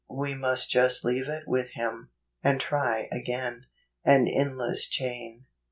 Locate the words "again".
3.11-3.67